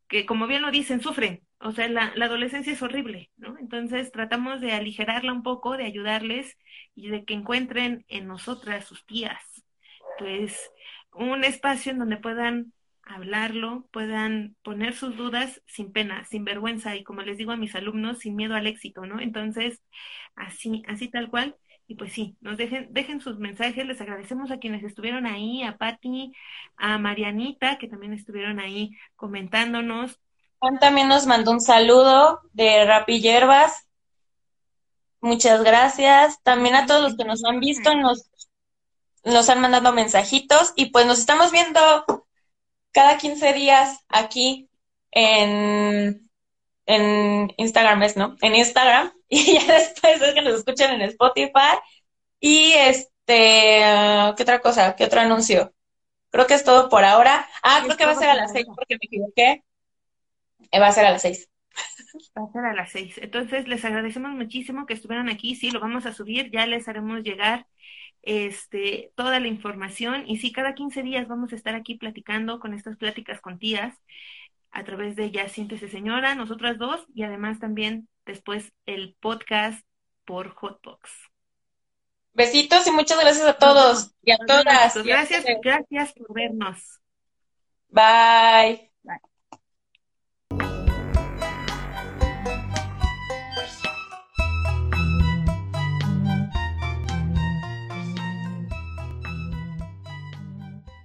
[0.09, 1.43] que como bien lo dicen, sufren.
[1.59, 3.57] O sea, la, la, adolescencia es horrible, ¿no?
[3.59, 6.57] Entonces tratamos de aligerarla un poco, de ayudarles
[6.95, 9.43] y de que encuentren en nosotras, sus tías,
[10.19, 10.71] pues
[11.13, 17.05] un espacio en donde puedan hablarlo, puedan poner sus dudas sin pena, sin vergüenza y
[17.05, 19.21] como les digo a mis alumnos, sin miedo al éxito, ¿no?
[19.21, 19.81] Entonces,
[20.35, 21.57] así, así tal cual.
[21.89, 25.77] Y pues sí, nos dejen, dejen sus mensajes, les agradecemos a quienes estuvieron ahí, a
[25.77, 26.33] Patti,
[26.77, 30.19] a Marianita, que también estuvieron ahí comentándonos.
[30.59, 33.87] Juan también nos mandó un saludo de Rapi Hierbas.
[35.21, 36.43] Muchas gracias.
[36.43, 38.31] También a todos los que nos han visto, nos,
[39.27, 41.81] nos han mandado mensajitos y pues nos estamos viendo
[42.93, 44.71] cada 15 días aquí
[45.11, 46.31] en,
[46.87, 48.37] en Instagram, ¿no?
[48.41, 49.13] En Instagram.
[49.29, 51.77] y ya después es que nos escuchen en Spotify.
[52.39, 53.83] Y este,
[54.37, 54.95] ¿qué otra cosa?
[54.95, 55.75] ¿Qué otro anuncio?
[56.31, 57.49] Creo que es todo por ahora.
[57.63, 59.65] Ah, creo que va a ser a las seis porque me equivoqué.
[60.71, 61.51] Eh, va a ser a las seis.
[62.39, 63.19] Va a ser a las seis.
[63.19, 65.57] Entonces, les agradecemos muchísimo que estuvieran aquí.
[65.57, 66.51] Sí, lo vamos a subir.
[66.51, 67.67] Ya les haremos llegar
[68.27, 70.25] este, toda la información.
[70.27, 73.95] Y sí, cada 15 días vamos a estar aquí platicando con estas pláticas con tías
[74.71, 79.87] a través de Ya Siéntese Señora, nosotras dos, y además también después el podcast
[80.27, 81.11] por Hotbox.
[82.35, 85.03] Besitos y muchas gracias a todos y a todas.
[85.03, 87.01] Gracias, gracias por vernos.
[87.89, 88.86] Bye.